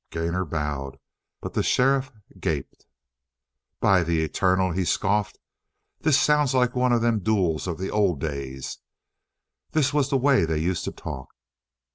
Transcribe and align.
Gainor 0.09 0.45
bowed, 0.45 0.97
but 1.41 1.53
the 1.53 1.61
sheriff 1.61 2.11
gaped. 2.39 2.87
"By 3.79 4.01
the 4.01 4.23
eternal!" 4.23 4.71
he 4.71 4.83
scoffed. 4.83 5.37
"This 5.99 6.19
sounds 6.19 6.55
like 6.55 6.73
one 6.75 6.91
of 6.91 7.03
them 7.03 7.19
duels 7.19 7.67
of 7.67 7.77
the 7.77 7.91
old 7.91 8.19
days. 8.19 8.79
This 9.73 9.93
was 9.93 10.09
the 10.09 10.17
way 10.17 10.43
they 10.43 10.57
used 10.57 10.85
to 10.85 10.91
talk!" 10.91 11.29